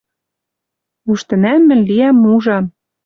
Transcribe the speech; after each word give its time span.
Уж 1.09 1.19
тӹнӓм 1.27 1.61
мӹнь 1.67 1.85
лиӓм 1.89 2.15
мужан 2.23 2.65